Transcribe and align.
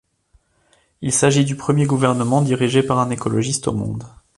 Il 1.03 1.11
s'agit 1.11 1.45
du 1.45 1.55
premier 1.55 1.85
gouvernement 1.85 2.41
dirigé 2.41 2.81
par 2.81 2.97
un 2.97 3.11
écologiste 3.11 3.67
au 3.67 3.73
monde. 3.73 4.03